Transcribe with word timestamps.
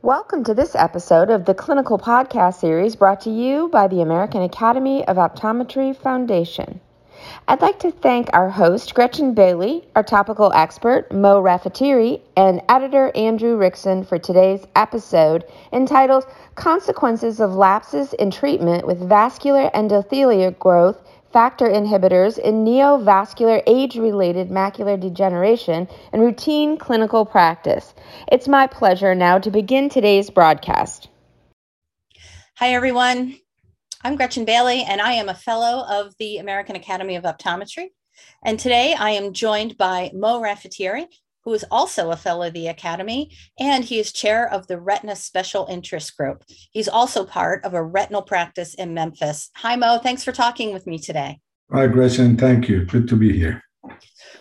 Welcome 0.00 0.44
to 0.44 0.54
this 0.54 0.74
episode 0.74 1.28
of 1.28 1.44
the 1.44 1.52
Clinical 1.54 1.98
Podcast 1.98 2.60
Series 2.60 2.96
brought 2.96 3.20
to 3.22 3.30
you 3.30 3.68
by 3.68 3.86
the 3.86 4.00
American 4.00 4.40
Academy 4.40 5.06
of 5.06 5.18
Optometry 5.18 5.94
Foundation. 5.94 6.80
I'd 7.48 7.60
like 7.60 7.78
to 7.80 7.90
thank 7.90 8.28
our 8.32 8.48
host, 8.48 8.94
Gretchen 8.94 9.34
Bailey, 9.34 9.84
our 9.94 10.02
topical 10.02 10.52
expert, 10.52 11.12
Mo 11.12 11.42
Rafieetary, 11.42 12.20
and 12.36 12.62
editor 12.68 13.10
Andrew 13.14 13.58
Rickson 13.58 14.06
for 14.06 14.18
today's 14.18 14.64
episode 14.76 15.44
entitled 15.72 16.26
Consequences 16.54 17.40
of 17.40 17.54
Lapses 17.54 18.12
in 18.14 18.30
Treatment 18.30 18.86
with 18.86 19.08
Vascular 19.08 19.70
Endothelial 19.74 20.58
Growth 20.58 21.02
factor 21.32 21.66
inhibitors 21.66 22.38
in 22.38 22.64
neovascular 22.64 23.62
age 23.66 23.96
related 23.96 24.50
macular 24.50 25.00
degeneration 25.00 25.88
in 26.12 26.20
routine 26.20 26.76
clinical 26.76 27.24
practice. 27.24 27.94
It's 28.30 28.48
my 28.48 28.66
pleasure 28.66 29.14
now 29.14 29.38
to 29.38 29.50
begin 29.50 29.88
today's 29.88 30.30
broadcast. 30.30 31.08
Hi, 32.56 32.74
everyone. 32.74 33.41
I'm 34.04 34.16
Gretchen 34.16 34.44
Bailey, 34.44 34.82
and 34.82 35.00
I 35.00 35.12
am 35.12 35.28
a 35.28 35.34
fellow 35.34 35.86
of 35.88 36.12
the 36.18 36.38
American 36.38 36.74
Academy 36.74 37.14
of 37.14 37.22
Optometry. 37.22 37.90
And 38.44 38.58
today 38.58 38.96
I 38.98 39.10
am 39.10 39.32
joined 39.32 39.78
by 39.78 40.10
Mo 40.12 40.40
Rafieetary, 40.40 41.06
who 41.44 41.54
is 41.54 41.64
also 41.70 42.10
a 42.10 42.16
fellow 42.16 42.48
of 42.48 42.52
the 42.52 42.66
Academy, 42.66 43.30
and 43.60 43.84
he 43.84 44.00
is 44.00 44.12
chair 44.12 44.52
of 44.52 44.66
the 44.66 44.80
Retina 44.80 45.14
Special 45.14 45.68
Interest 45.70 46.16
Group. 46.16 46.42
He's 46.72 46.88
also 46.88 47.24
part 47.24 47.64
of 47.64 47.74
a 47.74 47.82
retinal 47.82 48.22
practice 48.22 48.74
in 48.74 48.92
Memphis. 48.92 49.50
Hi, 49.54 49.76
Mo. 49.76 49.98
Thanks 50.02 50.24
for 50.24 50.32
talking 50.32 50.72
with 50.72 50.84
me 50.84 50.98
today. 50.98 51.38
Hi, 51.72 51.86
Gretchen. 51.86 52.36
Thank 52.36 52.68
you. 52.68 52.84
Good 52.84 53.06
to 53.08 53.14
be 53.14 53.38
here. 53.38 53.62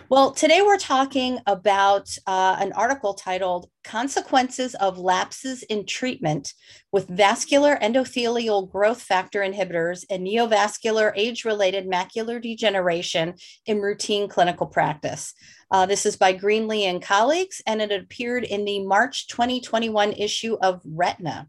Well, 0.10 0.32
today 0.32 0.62
we're 0.62 0.78
talking 0.78 1.40
about 1.48 2.10
uh, 2.28 2.58
an 2.60 2.74
article 2.74 3.14
titled 3.14 3.70
Consequences 3.84 4.76
of 4.76 5.00
Lapses 5.00 5.64
in 5.64 5.86
Treatment 5.86 6.54
with 6.92 7.08
Vascular 7.08 7.78
Endothelial 7.82 8.70
Growth 8.70 9.02
Factor 9.02 9.40
Inhibitors 9.40 10.04
and 10.10 10.28
Neovascular 10.28 11.14
Age 11.16 11.46
Related 11.46 11.90
Macular 11.90 12.42
Degeneration 12.42 13.36
in 13.66 13.80
Routine 13.80 14.28
Clinical 14.28 14.68
Practice. 14.68 15.34
Uh, 15.72 15.86
this 15.86 16.06
is 16.06 16.18
by 16.18 16.34
Greenlee 16.34 16.84
and 16.84 17.02
colleagues, 17.02 17.62
and 17.66 17.82
it 17.82 17.92
appeared 17.92 18.44
in 18.44 18.66
the 18.66 18.86
March 18.86 19.28
2021 19.28 20.12
issue 20.14 20.58
of 20.62 20.82
Retina. 20.86 21.48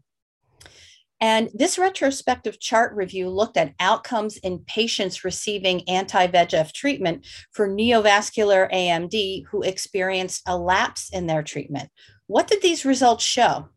And 1.23 1.49
this 1.53 1.77
retrospective 1.77 2.59
chart 2.59 2.93
review 2.93 3.29
looked 3.29 3.55
at 3.55 3.75
outcomes 3.79 4.35
in 4.35 4.59
patients 4.67 5.23
receiving 5.23 5.87
anti 5.87 6.27
VEGF 6.27 6.73
treatment 6.73 7.25
for 7.53 7.69
neovascular 7.69 8.69
AMD 8.73 9.45
who 9.49 9.61
experienced 9.61 10.41
a 10.45 10.57
lapse 10.57 11.09
in 11.13 11.27
their 11.27 11.41
treatment. 11.41 11.89
What 12.27 12.47
did 12.47 12.61
these 12.61 12.83
results 12.83 13.23
show? 13.23 13.69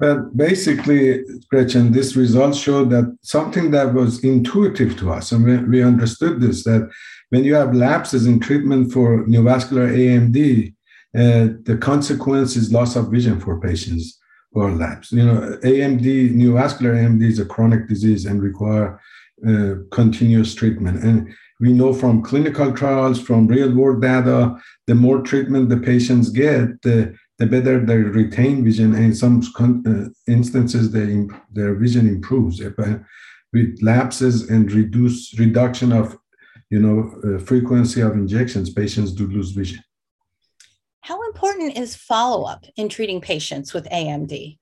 Well, 0.00 0.28
basically, 0.34 1.22
Gretchen, 1.50 1.92
this 1.92 2.16
results 2.16 2.58
showed 2.58 2.90
that 2.90 3.16
something 3.22 3.70
that 3.70 3.94
was 3.94 4.24
intuitive 4.24 4.98
to 4.98 5.12
us, 5.12 5.30
and 5.30 5.44
we, 5.44 5.58
we 5.58 5.84
understood 5.84 6.40
this 6.40 6.64
that 6.64 6.90
when 7.30 7.44
you 7.44 7.54
have 7.54 7.76
lapses 7.76 8.26
in 8.26 8.40
treatment 8.40 8.92
for 8.92 9.24
neovascular 9.26 9.88
AMD, 9.88 10.74
uh, 11.14 11.54
the 11.62 11.78
consequence 11.80 12.56
is 12.56 12.72
loss 12.72 12.96
of 12.96 13.12
vision 13.12 13.38
for 13.38 13.60
patients 13.60 14.18
or 14.54 14.70
lapse. 14.70 15.12
You 15.12 15.26
know, 15.26 15.58
AMD, 15.62 16.34
neovascular 16.34 16.94
AMD 16.94 17.22
is 17.22 17.38
a 17.38 17.44
chronic 17.44 17.88
disease 17.88 18.24
and 18.24 18.42
require 18.42 19.00
uh, 19.46 19.74
continuous 19.90 20.54
treatment. 20.54 21.02
And 21.02 21.34
we 21.60 21.72
know 21.72 21.92
from 21.92 22.22
clinical 22.22 22.72
trials, 22.72 23.20
from 23.20 23.46
real 23.46 23.74
world 23.74 24.02
data, 24.02 24.56
the 24.86 24.94
more 24.94 25.20
treatment 25.20 25.68
the 25.68 25.76
patients 25.76 26.30
get, 26.30 26.82
the, 26.82 27.14
the 27.38 27.46
better 27.46 27.84
they 27.84 27.96
retain 27.96 28.64
vision. 28.64 28.94
And 28.94 29.04
in 29.04 29.14
some 29.14 29.42
uh, 29.58 30.10
instances, 30.30 30.92
they, 30.92 31.26
their 31.52 31.74
vision 31.74 32.08
improves. 32.08 32.60
If, 32.60 32.78
uh, 32.78 32.98
with 33.54 33.78
lapses 33.80 34.50
and 34.50 34.70
reduce 34.72 35.38
reduction 35.38 35.92
of 35.92 36.18
you 36.70 36.80
know 36.80 36.98
uh, 37.24 37.38
frequency 37.38 38.00
of 38.00 38.12
injections, 38.12 38.70
patients 38.70 39.12
do 39.12 39.26
lose 39.28 39.52
vision. 39.52 39.82
Important 41.64 41.82
is 41.82 41.96
follow 41.96 42.44
up 42.44 42.66
in 42.76 42.90
treating 42.90 43.22
patients 43.22 43.72
with 43.72 43.88
AMD? 43.88 44.58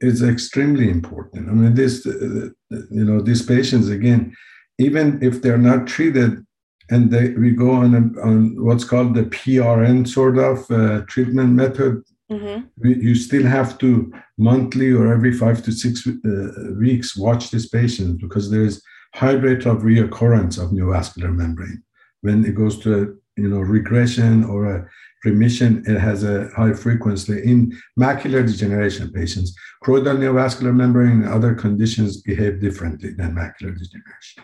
It's 0.00 0.22
extremely 0.22 0.90
important. 0.90 1.48
I 1.48 1.52
mean, 1.52 1.74
this, 1.74 2.04
you 2.04 2.54
know, 2.90 3.20
these 3.20 3.42
patients, 3.42 3.88
again, 3.88 4.34
even 4.78 5.22
if 5.22 5.40
they're 5.40 5.66
not 5.72 5.86
treated 5.86 6.44
and 6.90 7.12
they, 7.12 7.28
we 7.34 7.52
go 7.52 7.70
on, 7.70 7.94
a, 7.94 8.20
on 8.26 8.64
what's 8.64 8.82
called 8.82 9.14
the 9.14 9.22
PRN 9.22 10.08
sort 10.08 10.36
of 10.36 10.68
uh, 10.72 11.02
treatment 11.06 11.50
method, 11.50 12.02
mm-hmm. 12.28 12.62
we, 12.78 12.96
you 12.96 13.14
still 13.14 13.46
have 13.46 13.78
to 13.78 14.12
monthly 14.36 14.90
or 14.90 15.12
every 15.12 15.32
five 15.32 15.62
to 15.62 15.70
six 15.70 16.04
uh, 16.08 16.72
weeks 16.76 17.16
watch 17.16 17.52
these 17.52 17.68
patients 17.68 18.20
because 18.20 18.50
there's 18.50 18.82
high 19.14 19.38
rate 19.46 19.64
of 19.64 19.82
reoccurrence 19.82 20.60
of 20.60 20.70
neovascular 20.70 21.32
membrane 21.32 21.84
when 22.22 22.44
it 22.44 22.56
goes 22.56 22.80
to 22.80 22.94
a 22.94 23.40
you 23.40 23.48
know 23.48 23.60
regression 23.60 24.44
or 24.44 24.66
a 24.66 24.88
remission, 25.24 25.84
it 25.86 25.98
has 25.98 26.24
a 26.24 26.48
high 26.56 26.72
frequency 26.72 27.42
in 27.42 27.72
macular 27.98 28.46
degeneration 28.46 29.10
patients. 29.12 29.54
Choroidal 29.84 30.18
neovascular 30.18 30.74
membrane 30.74 31.22
and 31.22 31.28
other 31.28 31.54
conditions 31.54 32.20
behave 32.22 32.60
differently 32.60 33.12
than 33.12 33.34
macular 33.34 33.76
degeneration. 33.78 34.42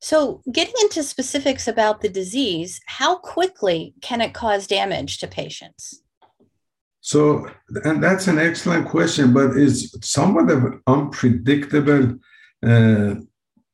So, 0.00 0.42
getting 0.52 0.74
into 0.82 1.02
specifics 1.02 1.66
about 1.66 2.00
the 2.00 2.08
disease, 2.08 2.80
how 2.86 3.16
quickly 3.16 3.94
can 4.02 4.20
it 4.20 4.34
cause 4.34 4.66
damage 4.66 5.18
to 5.18 5.26
patients? 5.26 6.02
So, 7.00 7.48
and 7.84 8.02
that's 8.02 8.26
an 8.26 8.38
excellent 8.38 8.88
question, 8.88 9.32
but 9.32 9.56
it's 9.56 9.96
somewhat 10.08 10.50
of 10.50 10.64
an 10.64 10.82
unpredictable 10.86 12.18
uh, 12.64 13.14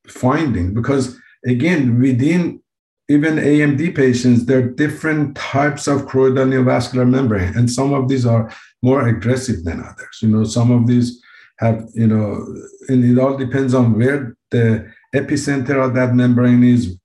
finding 0.06 0.75
because, 0.75 1.19
again, 1.47 1.99
within 1.99 2.62
even 3.08 3.36
AMD 3.36 3.94
patients, 3.94 4.46
there 4.46 4.58
are 4.60 4.70
different 4.70 5.36
types 5.36 5.86
of 5.86 6.02
choroidal 6.02 6.48
neovascular 6.48 7.08
membrane, 7.08 7.54
and 7.56 7.70
some 7.70 7.92
of 7.92 8.08
these 8.08 8.24
are 8.24 8.52
more 8.82 9.06
aggressive 9.08 9.64
than 9.64 9.80
others. 9.80 10.18
You 10.20 10.28
know, 10.28 10.44
some 10.44 10.70
of 10.70 10.86
these 10.86 11.22
have, 11.58 11.84
you 11.94 12.06
know, 12.06 12.44
and 12.88 13.04
it 13.04 13.20
all 13.20 13.36
depends 13.36 13.74
on 13.74 13.98
where 13.98 14.36
the 14.50 14.90
epicenter 15.14 15.84
of 15.84 15.94
that 15.94 16.14
membrane 16.14 16.64
is, 16.64 16.98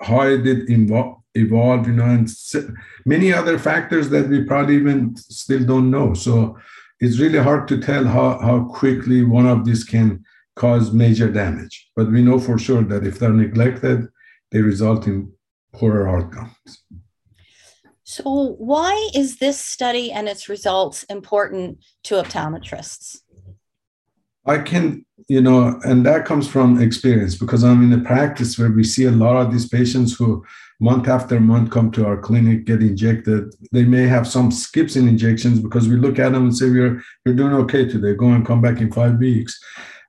how 0.00 0.22
it 0.22 0.46
evolve, 0.46 1.18
evolve 1.34 1.86
you 1.86 1.94
know, 1.94 2.04
and 2.04 2.28
many 3.06 3.32
other 3.32 3.58
factors 3.58 4.10
that 4.10 4.28
we 4.28 4.44
probably 4.44 4.76
even 4.76 5.16
still 5.16 5.64
don't 5.64 5.90
know. 5.90 6.14
So 6.14 6.58
it's 7.00 7.18
really 7.18 7.38
hard 7.38 7.68
to 7.68 7.80
tell 7.80 8.04
how, 8.04 8.38
how 8.40 8.64
quickly 8.64 9.22
one 9.24 9.46
of 9.46 9.64
these 9.64 9.84
can 9.84 10.24
cause 10.56 10.92
major 10.92 11.30
damage. 11.30 11.90
But 11.94 12.10
we 12.10 12.22
know 12.22 12.38
for 12.38 12.58
sure 12.58 12.82
that 12.82 13.06
if 13.06 13.18
they're 13.18 13.32
neglected, 13.32 14.08
they 14.50 14.60
result 14.60 15.06
in 15.06 15.32
poorer 15.72 16.08
outcomes. 16.08 16.84
So, 18.04 18.56
why 18.58 19.10
is 19.14 19.38
this 19.38 19.60
study 19.60 20.10
and 20.10 20.28
its 20.28 20.48
results 20.48 21.02
important 21.04 21.84
to 22.04 22.14
optometrists? 22.14 23.20
I 24.46 24.58
can, 24.58 25.04
you 25.28 25.42
know, 25.42 25.78
and 25.84 26.06
that 26.06 26.24
comes 26.24 26.48
from 26.48 26.80
experience 26.80 27.34
because 27.34 27.62
I'm 27.62 27.82
in 27.82 28.00
a 28.00 28.02
practice 28.02 28.58
where 28.58 28.70
we 28.70 28.82
see 28.82 29.04
a 29.04 29.10
lot 29.10 29.36
of 29.36 29.52
these 29.52 29.68
patients 29.68 30.16
who 30.16 30.42
month 30.80 31.08
after 31.08 31.38
month 31.38 31.70
come 31.70 31.90
to 31.90 32.06
our 32.06 32.16
clinic, 32.16 32.64
get 32.64 32.80
injected. 32.80 33.54
They 33.72 33.84
may 33.84 34.06
have 34.06 34.26
some 34.26 34.50
skips 34.50 34.96
in 34.96 35.08
injections 35.08 35.60
because 35.60 35.88
we 35.88 35.96
look 35.96 36.18
at 36.18 36.32
them 36.32 36.44
and 36.44 36.56
say, 36.56 36.70
We're, 36.70 37.02
you're 37.24 37.34
doing 37.34 37.52
okay 37.54 37.86
today, 37.86 38.14
go 38.14 38.28
and 38.28 38.46
come 38.46 38.62
back 38.62 38.80
in 38.80 38.90
five 38.90 39.18
weeks. 39.18 39.58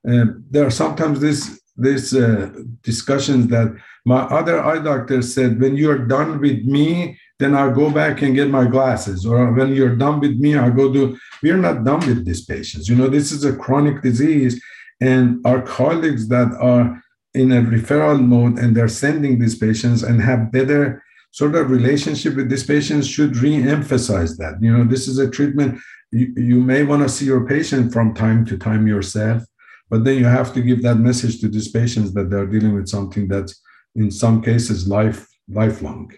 Uh, 0.10 0.26
there 0.50 0.66
are 0.66 0.72
sometimes 0.72 1.20
this, 1.20 1.60
this 1.82 2.14
uh, 2.14 2.50
discussions 2.84 3.48
that 3.48 3.76
my 4.06 4.22
other 4.22 4.64
eye 4.64 4.80
doctor 4.80 5.22
said, 5.22 5.60
when 5.60 5.76
you're 5.76 6.06
done 6.08 6.40
with 6.40 6.64
me, 6.64 7.18
then 7.40 7.56
I'll 7.56 7.74
go 7.74 7.90
back 7.90 8.22
and 8.22 8.36
get 8.36 8.50
my 8.50 8.66
glasses. 8.66 9.26
Or 9.26 9.54
when 9.54 9.74
you're 9.74 9.96
done 9.96 10.20
with 10.20 10.38
me, 10.40 10.56
I'll 10.56 10.72
go 10.72 10.92
do. 10.92 11.18
We're 11.42 11.58
not 11.58 11.84
done 11.84 12.00
with 12.08 12.26
these 12.26 12.44
patients. 12.46 12.90
You 12.90 12.96
know, 12.96 13.08
this 13.08 13.32
is 13.32 13.46
a 13.46 13.56
chronic 13.56 14.02
disease. 14.02 14.62
And 15.02 15.40
our 15.46 15.62
colleagues 15.62 16.28
that 16.30 16.52
are 16.60 17.02
in 17.34 17.52
a 17.52 17.62
referral 17.62 18.22
mode 18.22 18.58
and 18.58 18.76
they're 18.76 18.88
sending 18.88 19.40
these 19.40 19.58
patients 19.58 20.04
and 20.04 20.22
have 20.22 20.52
better 20.52 21.04
sort 21.32 21.56
of 21.56 21.70
relationship 21.70 22.36
with 22.36 22.50
these 22.50 22.66
patients 22.66 23.08
should 23.08 23.38
re-emphasize 23.38 24.36
that. 24.38 24.62
You 24.62 24.76
know, 24.76 24.84
this 24.84 25.08
is 25.08 25.20
a 25.20 25.30
treatment. 25.30 25.80
You, 26.12 26.34
you 26.36 26.60
may 26.60 26.84
want 26.84 27.04
to 27.04 27.10
see 27.10 27.26
your 27.26 27.46
patient 27.46 27.94
from 27.94 28.16
time 28.16 28.46
to 28.48 28.58
time 28.58 28.88
yourself, 28.88 29.44
but 29.90 30.04
then 30.04 30.18
you 30.18 30.26
have 30.26 30.54
to 30.54 30.62
give 30.62 30.82
that 30.84 30.96
message 30.96 31.40
to 31.42 31.48
these 31.48 31.70
patients 31.70 32.14
that 32.14 32.30
they're 32.30 32.46
dealing 32.46 32.74
with 32.76 32.88
something 32.88 33.28
that's 33.28 33.62
in 33.96 34.12
some 34.12 34.42
cases 34.42 34.88
life 34.88 35.28
lifelong 35.50 36.12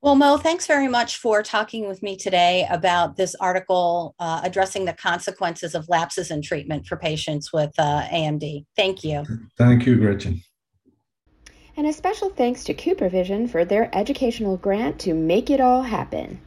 Well, 0.00 0.16
Mo, 0.16 0.36
thanks 0.36 0.66
very 0.66 0.88
much 0.88 1.16
for 1.16 1.42
talking 1.42 1.88
with 1.88 2.02
me 2.02 2.14
today 2.16 2.66
about 2.70 3.16
this 3.16 3.34
article 3.36 4.14
uh, 4.18 4.40
addressing 4.44 4.84
the 4.84 4.92
consequences 4.92 5.74
of 5.74 5.88
lapses 5.88 6.30
in 6.30 6.42
treatment 6.42 6.86
for 6.86 6.96
patients 6.96 7.54
with 7.54 7.72
uh, 7.78 8.02
AMD. 8.12 8.66
Thank 8.76 9.02
you. 9.02 9.24
Thank 9.56 9.86
you, 9.86 9.96
Gretchen. 9.96 10.42
And 11.76 11.86
a 11.86 11.92
special 11.92 12.28
thanks 12.28 12.64
to 12.64 12.74
CooperVision 12.74 13.50
for 13.50 13.64
their 13.64 13.88
educational 13.96 14.56
grant 14.58 15.00
to 15.00 15.14
make 15.14 15.50
it 15.50 15.60
all 15.60 15.82
happen. 15.82 16.38